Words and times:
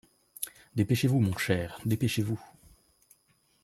Dépêchez-vous, 0.73 1.19
mon 1.19 1.37
cher, 1.37 1.79
dépêchez-vous! 1.85 2.43